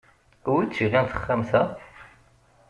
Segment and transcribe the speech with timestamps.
[0.51, 1.63] Wi tt-ilan texxamt-a?